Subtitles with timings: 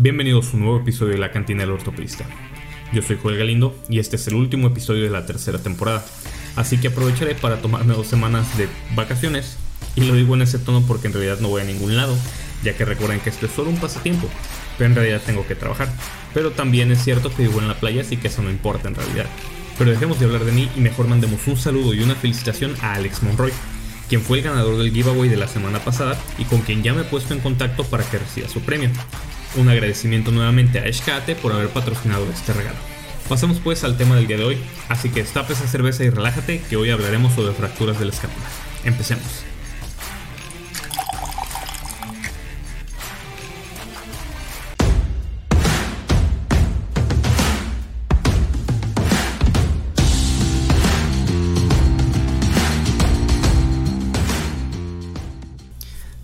[0.00, 2.24] Bienvenidos a un nuevo episodio de La Cantina del Ortopedista.
[2.92, 6.06] Yo soy Joel Galindo y este es el último episodio de la tercera temporada,
[6.54, 9.56] así que aprovecharé para tomarme dos semanas de vacaciones,
[9.96, 12.16] y lo digo en ese tono porque en realidad no voy a ningún lado,
[12.62, 14.28] ya que recuerden que esto es solo un pasatiempo,
[14.78, 15.88] pero en realidad tengo que trabajar.
[16.32, 18.94] Pero también es cierto que vivo en la playa, así que eso no importa en
[18.94, 19.26] realidad.
[19.78, 22.94] Pero dejemos de hablar de mí y mejor mandemos un saludo y una felicitación a
[22.94, 23.50] Alex Monroy,
[24.08, 27.00] quien fue el ganador del giveaway de la semana pasada y con quien ya me
[27.00, 28.90] he puesto en contacto para que reciba su premio.
[29.56, 32.78] Un agradecimiento nuevamente a Eshkate por haber patrocinado este regalo.
[33.28, 36.62] Pasamos pues al tema del día de hoy, así que destapa esa cerveza y relájate
[36.68, 38.46] que hoy hablaremos sobre fracturas de la escápula.
[38.84, 39.47] Empecemos.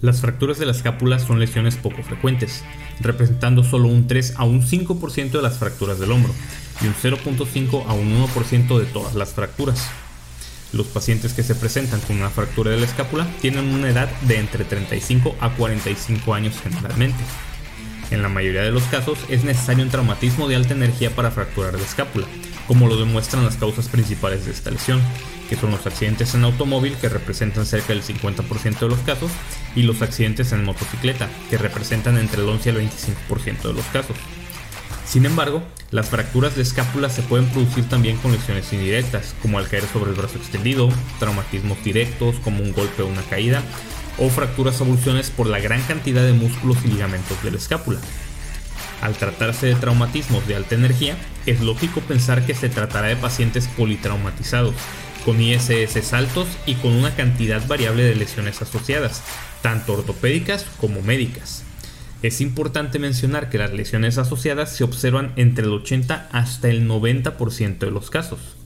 [0.05, 2.62] Las fracturas de la escápula son lesiones poco frecuentes,
[3.01, 6.31] representando solo un 3 a un 5% de las fracturas del hombro
[6.83, 9.89] y un 0.5 a un 1% de todas las fracturas.
[10.75, 14.41] Los pacientes que se presentan con una fractura de la escápula tienen una edad de
[14.41, 17.25] entre 35 a 45 años generalmente.
[18.11, 21.73] En la mayoría de los casos es necesario un traumatismo de alta energía para fracturar
[21.73, 22.27] la escápula,
[22.67, 25.01] como lo demuestran las causas principales de esta lesión,
[25.48, 29.31] que son los accidentes en automóvil, que representan cerca del 50% de los casos,
[29.75, 33.84] y los accidentes en motocicleta, que representan entre el 11 y el 25% de los
[33.87, 34.17] casos.
[35.06, 39.69] Sin embargo, las fracturas de escápula se pueden producir también con lesiones indirectas, como al
[39.69, 40.89] caer sobre el brazo extendido,
[41.21, 43.62] traumatismos directos como un golpe o una caída,
[44.19, 48.01] o fracturas avulsiones por la gran cantidad de músculos y ligamentos de la escápula.
[49.00, 53.69] Al tratarse de traumatismos de alta energía, es lógico pensar que se tratará de pacientes
[53.69, 54.75] politraumatizados,
[55.25, 59.22] con ISS altos y con una cantidad variable de lesiones asociadas,
[59.62, 61.65] tanto ortopédicas como médicas.
[62.22, 67.78] Es importante mencionar que las lesiones asociadas se observan entre el 80 hasta el 90%
[67.78, 68.56] de los casos.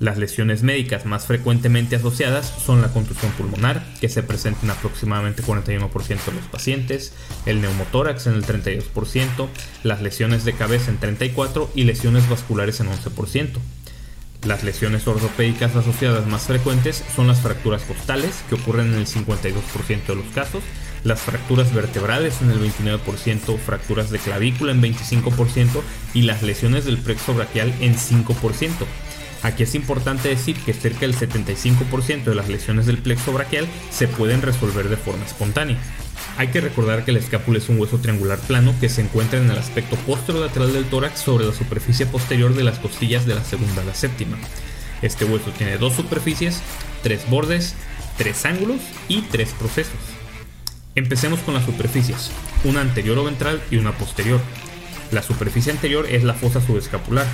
[0.00, 5.44] Las lesiones médicas más frecuentemente asociadas son la contusión pulmonar, que se presenta en aproximadamente
[5.44, 7.12] 41% de los pacientes,
[7.46, 9.48] el neumotórax en el 32%,
[9.84, 13.50] las lesiones de cabeza en 34% y lesiones vasculares en 11%.
[14.44, 20.06] Las lesiones ortopédicas asociadas más frecuentes son las fracturas costales, que ocurren en el 52%
[20.06, 20.62] de los casos,
[21.04, 25.82] las fracturas vertebrales en el 29%, fracturas de clavícula en 25%
[26.14, 28.70] y las lesiones del plexo braquial en 5%.
[29.44, 34.08] Aquí es importante decir que cerca del 75% de las lesiones del plexo braquial se
[34.08, 35.76] pueden resolver de forma espontánea.
[36.38, 39.50] Hay que recordar que la escápula es un hueso triangular plano que se encuentra en
[39.50, 43.82] el aspecto posterolateral del tórax sobre la superficie posterior de las costillas de la segunda
[43.82, 44.38] a la séptima.
[45.02, 46.62] Este hueso tiene dos superficies,
[47.02, 47.74] tres bordes,
[48.16, 49.92] tres ángulos y tres procesos.
[50.94, 52.30] Empecemos con las superficies,
[52.64, 54.40] una anterior o ventral y una posterior.
[55.10, 57.26] La superficie anterior es la fosa subescapular.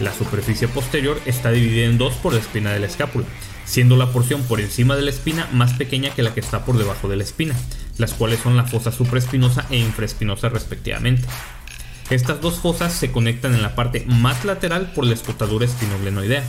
[0.00, 3.24] La superficie posterior está dividida en dos por la espina de la escápula,
[3.64, 6.76] siendo la porción por encima de la espina más pequeña que la que está por
[6.76, 7.54] debajo de la espina,
[7.96, 11.26] las cuales son la fosa supraespinosa e infraespinosa respectivamente.
[12.10, 16.44] Estas dos fosas se conectan en la parte más lateral por la escotadura espinoglenoidea.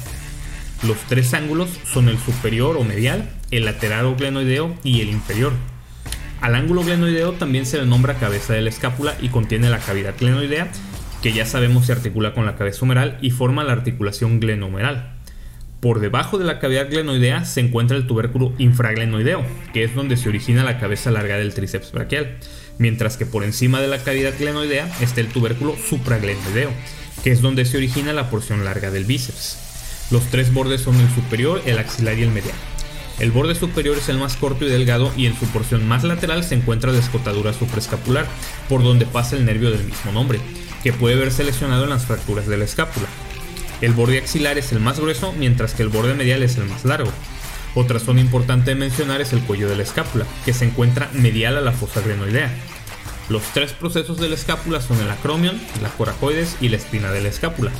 [0.83, 5.53] Los tres ángulos son el superior o medial, el lateral o glenoideo y el inferior.
[6.41, 10.13] Al ángulo glenoideo también se le nombra cabeza de la escápula y contiene la cavidad
[10.19, 10.69] glenoidea,
[11.21, 15.13] que ya sabemos se articula con la cabeza humeral y forma la articulación glenohumeral.
[15.79, 20.29] Por debajo de la cavidad glenoidea se encuentra el tubérculo infraglenoideo, que es donde se
[20.29, 22.37] origina la cabeza larga del tríceps braquial,
[22.79, 26.71] mientras que por encima de la cavidad glenoidea está el tubérculo supraglenoideo,
[27.23, 30.07] que es donde se origina la porción larga del bíceps.
[30.09, 32.55] Los tres bordes son el superior, el axilar y el medial.
[33.19, 36.43] El borde superior es el más corto y delgado y en su porción más lateral
[36.43, 38.25] se encuentra la escotadura supraescapular,
[38.69, 40.39] por donde pasa el nervio del mismo nombre,
[40.83, 43.07] que puede verse lesionado en las fracturas de la escápula.
[43.81, 46.83] El borde axilar es el más grueso, mientras que el borde medial es el más
[46.83, 47.11] largo.
[47.75, 51.57] Otra zona importante de mencionar es el cuello de la escápula, que se encuentra medial
[51.57, 52.51] a la fosa glenoidea.
[53.29, 57.21] Los tres procesos de la escápula son el acromion, la coracoides y la espina de
[57.21, 57.71] la escápula.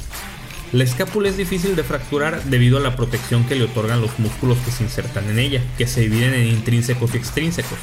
[0.73, 4.57] La escápula es difícil de fracturar debido a la protección que le otorgan los músculos
[4.59, 7.79] que se insertan en ella, que se dividen en intrínsecos y extrínsecos.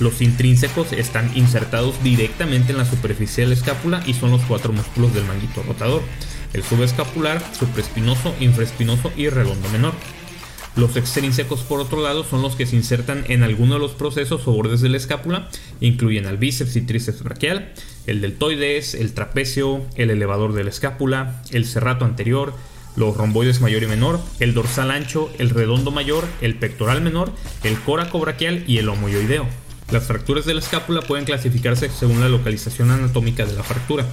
[0.00, 4.72] Los intrínsecos están insertados directamente en la superficie de la escápula y son los cuatro
[4.72, 6.02] músculos del manguito rotador,
[6.52, 9.94] el subescapular, supraespinoso, infraespinoso y redondo menor.
[10.76, 14.46] Los extrínsecos, por otro lado, son los que se insertan en alguno de los procesos
[14.46, 15.48] o bordes de la escápula,
[15.80, 17.72] incluyen al bíceps y tríceps braquial,
[18.06, 22.54] el deltoides, el trapecio, el elevador de la escápula, el serrato anterior,
[22.94, 27.32] los romboides mayor y menor, el dorsal ancho, el redondo mayor, el pectoral menor,
[27.64, 29.46] el coraco braquial y el homoioideo.
[29.90, 34.06] Las fracturas de la escápula pueden clasificarse según la localización anatómica de la fractura,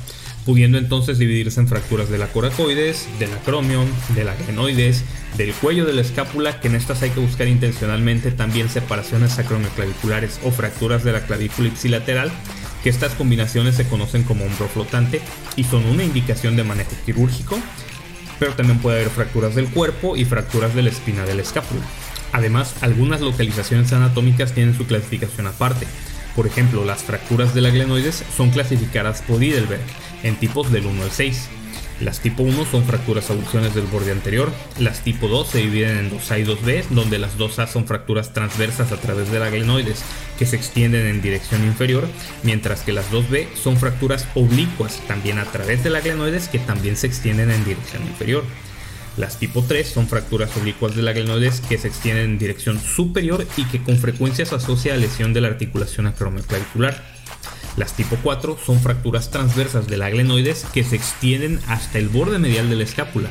[0.45, 3.85] pudiendo entonces dividirse en fracturas de la coracoides, del acromion,
[4.15, 5.03] de la glenoides,
[5.35, 10.39] del cuello de la escápula, que en estas hay que buscar intencionalmente también separaciones acromioclaviculares
[10.45, 12.31] o fracturas de la clavícula ipsilateral,
[12.81, 15.19] que estas combinaciones se conocen como hombro flotante
[15.57, 17.59] y son una indicación de manejo quirúrgico,
[18.39, 21.81] pero también puede haber fracturas del cuerpo y fracturas de la espina de la escápula.
[22.35, 25.87] Además, algunas localizaciones anatómicas tienen su clasificación aparte.
[26.35, 29.79] Por ejemplo, las fracturas de la glenoides son clasificadas por Heidelberg
[30.21, 31.47] en tipos del 1 al 6.
[32.01, 36.11] Las tipo 1 son fracturas abulsiones del borde anterior, las tipo 2 se dividen en
[36.11, 40.03] 2A y 2B, donde las 2A son fracturas transversas a través de la glenoides
[40.37, 42.05] que se extienden en dirección inferior,
[42.43, 46.97] mientras que las 2B son fracturas oblicuas también a través de la glenoides que también
[46.97, 48.43] se extienden en dirección inferior.
[49.17, 53.47] Las tipo 3 son fracturas oblicuas de la glenoides que se extienden en dirección superior
[53.55, 57.01] y que con frecuencia se asocia a lesión de la articulación acromioclavicular.
[57.77, 62.39] Las tipo 4 son fracturas transversas de la glenoides que se extienden hasta el borde
[62.39, 63.29] medial de la escápula.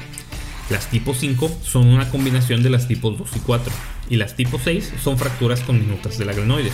[0.70, 3.72] Las tipo 5 son una combinación de las tipos 2 y 4.
[4.08, 6.72] Y las tipo 6 son fracturas con minutas de la glenoides.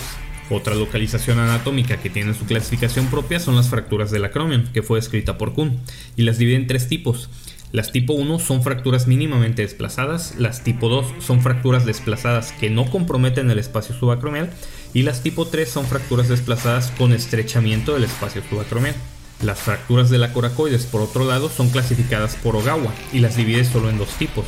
[0.49, 4.99] Otra localización anatómica que tiene su clasificación propia son las fracturas del acromion, que fue
[4.99, 5.79] descrita por Kuhn,
[6.17, 7.29] y las divide en tres tipos,
[7.71, 12.89] las tipo 1 son fracturas mínimamente desplazadas, las tipo 2 son fracturas desplazadas que no
[12.89, 14.51] comprometen el espacio subacromial
[14.93, 18.95] y las tipo 3 son fracturas desplazadas con estrechamiento del espacio subacromial.
[19.41, 23.63] Las fracturas de la coracoides, por otro lado, son clasificadas por Ogawa y las divide
[23.63, 24.45] solo en dos tipos.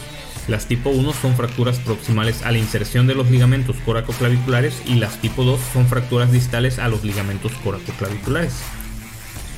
[0.49, 5.21] Las tipo 1 son fracturas proximales a la inserción de los ligamentos coracoclaviculares y las
[5.21, 8.53] tipo 2 son fracturas distales a los ligamentos coracoclaviculares.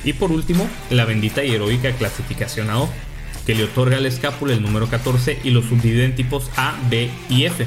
[0.04, 2.88] Y por último, la bendita y heroica clasificación AO,
[3.44, 7.10] que le otorga al escápula el número 14 y lo subdivide en tipos A, B
[7.28, 7.66] y F.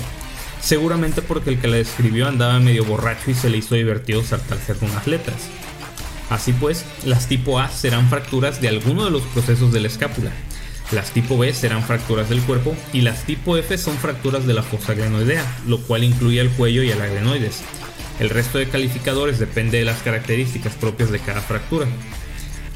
[0.62, 4.71] Seguramente porque el que la describió andaba medio borracho y se le hizo divertido saltarse
[4.71, 5.50] algunas letras.
[6.30, 10.31] Así pues, las tipo A serán fracturas de alguno de los procesos de la escápula,
[10.92, 14.63] las tipo B serán fracturas del cuerpo y las tipo F son fracturas de la
[14.63, 17.62] fosa glenoidea, lo cual incluye al cuello y a la glenoides.
[18.19, 21.86] El resto de calificadores depende de las características propias de cada fractura.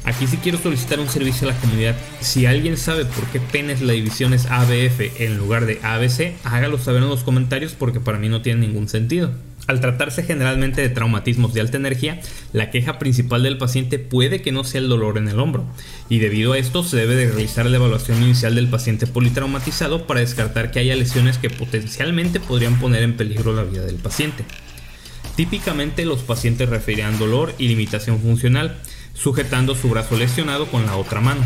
[0.04, 1.96] Aquí sí quiero solicitar un servicio a la comunidad.
[2.20, 6.78] Si alguien sabe por qué penes la división es ABF en lugar de ABC, hágalo
[6.78, 9.32] saber en los comentarios porque para mí no tiene ningún sentido.
[9.66, 12.20] Al tratarse generalmente de traumatismos de alta energía,
[12.52, 15.64] la queja principal del paciente puede que no sea el dolor en el hombro,
[16.10, 20.20] y debido a esto se debe de realizar la evaluación inicial del paciente politraumatizado para
[20.20, 24.44] descartar que haya lesiones que potencialmente podrían poner en peligro la vida del paciente.
[25.34, 28.76] Típicamente los pacientes referirán dolor y limitación funcional,
[29.14, 31.42] sujetando su brazo lesionado con la otra mano.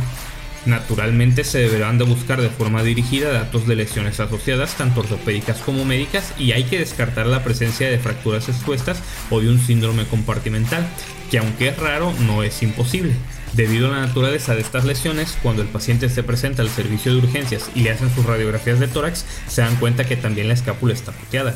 [0.67, 5.85] Naturalmente se deberán de buscar de forma dirigida datos de lesiones asociadas tanto ortopédicas como
[5.85, 9.01] médicas y hay que descartar la presencia de fracturas expuestas
[9.31, 10.87] o de un síndrome compartimental,
[11.31, 13.15] que aunque es raro no es imposible.
[13.55, 17.19] Debido a la naturaleza de estas lesiones, cuando el paciente se presenta al servicio de
[17.19, 20.93] urgencias y le hacen sus radiografías de tórax, se dan cuenta que también la escápula
[20.93, 21.55] está puteada.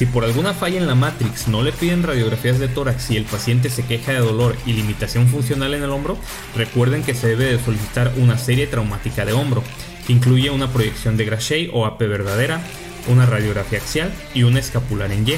[0.00, 3.26] Si por alguna falla en la Matrix no le piden radiografías de tórax y el
[3.26, 6.16] paciente se queja de dolor y limitación funcional en el hombro,
[6.56, 9.62] recuerden que se debe de solicitar una serie traumática de hombro,
[10.06, 12.62] que incluye una proyección de Grachet o AP verdadera,
[13.08, 15.34] una radiografía axial y una escapular en Y.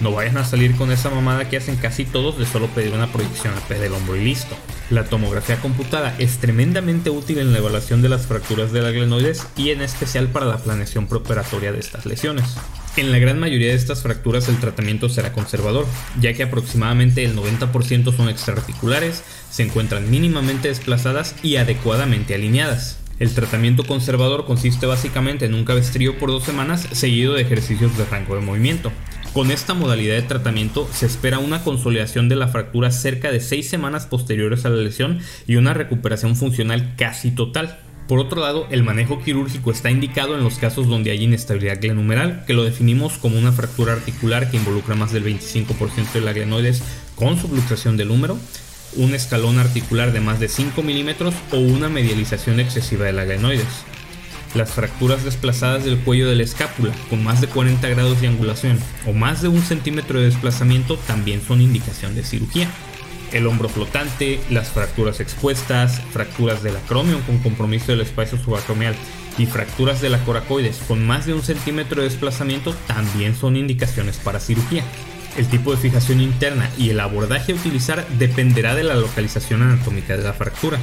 [0.00, 3.10] No vayan a salir con esa mamada que hacen casi todos de solo pedir una
[3.10, 4.54] proyección AP del hombro y listo.
[4.90, 9.46] La tomografía computada es tremendamente útil en la evaluación de las fracturas de la glenoides
[9.56, 12.56] y en especial para la planeación preoperatoria de estas lesiones.
[12.96, 15.86] En la gran mayoría de estas fracturas el tratamiento será conservador,
[16.20, 22.98] ya que aproximadamente el 90% son extraarticulares, se encuentran mínimamente desplazadas y adecuadamente alineadas.
[23.18, 28.04] El tratamiento conservador consiste básicamente en un cabestrillo por dos semanas seguido de ejercicios de
[28.04, 28.92] rango de movimiento.
[29.36, 33.68] Con esta modalidad de tratamiento se espera una consolidación de la fractura cerca de 6
[33.68, 37.78] semanas posteriores a la lesión y una recuperación funcional casi total.
[38.08, 42.44] Por otro lado, el manejo quirúrgico está indicado en los casos donde hay inestabilidad glenumeral,
[42.46, 46.82] que lo definimos como una fractura articular que involucra más del 25% de la glenoides
[47.14, 48.38] con subluxación del húmero,
[48.96, 53.84] un escalón articular de más de 5 milímetros o una medialización excesiva de la glenoides.
[54.54, 58.78] Las fracturas desplazadas del cuello de la escápula, con más de 40 grados de angulación
[59.06, 62.70] o más de un centímetro de desplazamiento, también son indicación de cirugía
[63.32, 68.94] el hombro flotante, las fracturas expuestas, fracturas del acromion con compromiso del espacio subacromial
[69.38, 74.18] y fracturas de la coracoides con más de un centímetro de desplazamiento también son indicaciones
[74.18, 74.84] para cirugía.
[75.36, 80.16] El tipo de fijación interna y el abordaje a utilizar dependerá de la localización anatómica
[80.16, 80.78] de la fractura.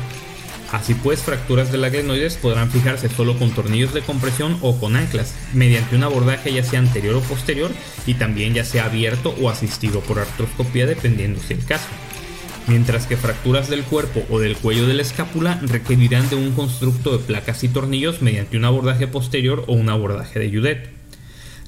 [0.74, 4.96] Así pues, fracturas de la glenoides podrán fijarse solo con tornillos de compresión o con
[4.96, 7.70] anclas, mediante un abordaje ya sea anterior o posterior
[8.08, 11.86] y también ya sea abierto o asistido por artroscopía dependiendo si el caso.
[12.66, 17.16] Mientras que fracturas del cuerpo o del cuello de la escápula requerirán de un constructo
[17.16, 21.03] de placas y tornillos mediante un abordaje posterior o un abordaje de Judet.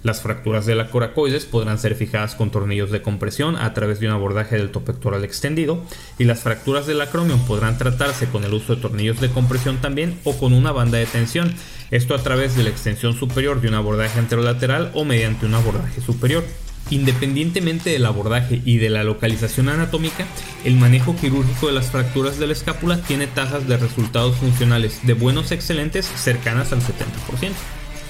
[0.05, 4.05] Las fracturas de la coracoides podrán ser fijadas con tornillos de compresión a través de
[4.05, 5.81] un abordaje del topectoral extendido
[6.19, 10.19] y las fracturas del acromion podrán tratarse con el uso de tornillos de compresión también
[10.23, 11.51] o con una banda de tensión,
[11.89, 15.99] esto a través de la extensión superior de un abordaje anterolateral o mediante un abordaje
[16.01, 16.43] superior.
[16.91, 20.27] Independientemente del abordaje y de la localización anatómica,
[20.65, 25.13] el manejo quirúrgico de las fracturas de la escápula tiene tasas de resultados funcionales de
[25.13, 27.53] buenos excelentes cercanas al 70%.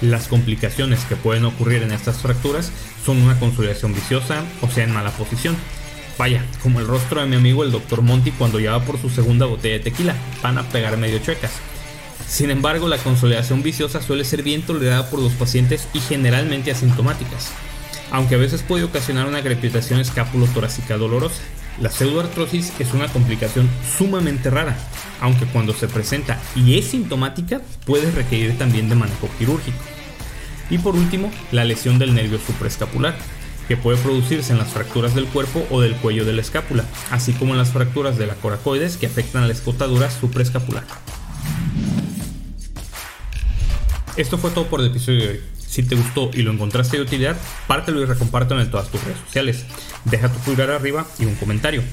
[0.01, 2.71] Las complicaciones que pueden ocurrir en estas fracturas
[3.05, 5.55] son una consolidación viciosa o sea en mala posición.
[6.17, 8.01] Vaya, como el rostro de mi amigo el Dr.
[8.01, 11.51] Monty cuando ya por su segunda botella de tequila, van a pegar medio chuecas.
[12.27, 17.51] Sin embargo, la consolidación viciosa suele ser bien tolerada por los pacientes y generalmente asintomáticas,
[18.11, 21.41] aunque a veces puede ocasionar una crepitación escápulo-torácica dolorosa.
[21.81, 24.77] La pseudoartrosis es una complicación sumamente rara,
[25.19, 29.77] aunque cuando se presenta y es sintomática puede requerir también de manejo quirúrgico.
[30.69, 33.15] Y por último, la lesión del nervio supraescapular,
[33.67, 37.33] que puede producirse en las fracturas del cuerpo o del cuello de la escápula, así
[37.33, 40.83] como en las fracturas de la coracoides que afectan a la escotadura supraescapular.
[44.15, 45.54] Esto fue todo por el episodio de hoy.
[45.75, 47.35] Si te gustó y lo encontraste de utilidad,
[47.67, 49.65] pártelo y recompártelo en todas tus redes sociales.
[50.05, 51.83] Deja tu pulgar arriba y un comentario.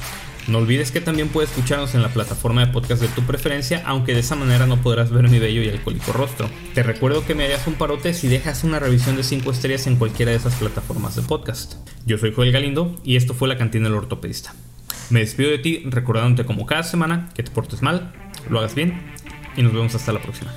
[0.47, 4.15] No olvides que también puedes escucharnos en la plataforma de podcast de tu preferencia, aunque
[4.15, 6.49] de esa manera no podrás ver mi bello y alcohólico rostro.
[6.75, 9.97] Te recuerdo que me harías un parote si dejas una revisión de 5 estrellas en
[9.97, 11.75] cualquiera de esas plataformas de podcast.
[12.07, 14.55] Yo soy Joel Galindo y esto fue La Cantina del Ortopedista.
[15.11, 18.13] Me despido de ti recordándote como cada semana que te portes mal,
[18.49, 19.03] lo hagas bien
[19.57, 20.55] y nos vemos hasta la próxima.